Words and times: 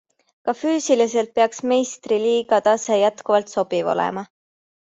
Ka 0.47 0.53
füüsiliselt 0.61 1.35
peaks 1.39 1.61
meistriliiga 1.73 2.61
tase 2.71 2.99
jätkuvalt 3.05 3.55
sobiv 3.59 3.93
olema. 3.97 4.27